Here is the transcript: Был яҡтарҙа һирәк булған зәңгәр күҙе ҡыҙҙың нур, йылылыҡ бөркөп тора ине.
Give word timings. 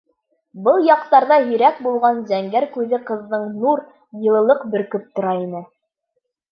Был 0.67 0.79
яҡтарҙа 0.87 1.37
һирәк 1.49 1.77
булған 1.89 2.23
зәңгәр 2.31 2.67
күҙе 2.79 3.03
ҡыҙҙың 3.11 3.47
нур, 3.67 3.87
йылылыҡ 4.27 4.69
бөркөп 4.75 5.11
тора 5.21 5.41
ине. 5.47 5.67